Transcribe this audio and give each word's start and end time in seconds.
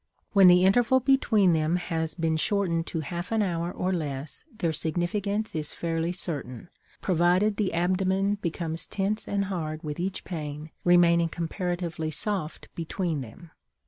When 0.33 0.47
the 0.47 0.65
interval 0.65 0.99
between 0.99 1.53
them 1.53 1.75
has 1.75 2.15
been 2.15 2.35
shortened 2.35 2.87
to 2.87 3.01
half 3.01 3.31
an 3.31 3.43
hour 3.43 3.71
or 3.71 3.93
less 3.93 4.43
their 4.51 4.73
significance 4.73 5.53
is 5.53 5.75
fairly 5.75 6.11
certain, 6.11 6.69
provided 7.03 7.57
the 7.57 7.71
abdomen 7.75 8.39
becomes 8.41 8.87
tense 8.87 9.27
and 9.27 9.45
hard 9.45 9.83
with 9.83 9.99
each 9.99 10.23
pain, 10.23 10.71
remaining 10.83 11.29
comparatively 11.29 12.09
soft 12.09 12.67
between 12.73 13.21
them. 13.21 13.51